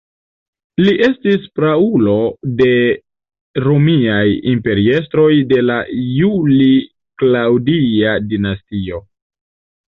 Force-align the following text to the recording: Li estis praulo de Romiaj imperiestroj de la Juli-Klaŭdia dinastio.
Li 0.85 0.93
estis 1.07 1.43
praulo 1.59 2.15
de 2.61 2.69
Romiaj 3.65 4.23
imperiestroj 4.53 5.29
de 5.53 5.61
la 5.67 5.77
Juli-Klaŭdia 6.15 8.17
dinastio. 8.33 9.05